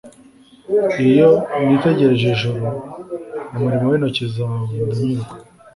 iyo 1.09 1.29
nitegereje 1.65 2.25
ijuru 2.35 2.65
umurimo 3.53 3.85
w 3.91 3.93
intoki 3.97 4.25
zawe 4.33 4.57
ndanyurwa 4.87 5.35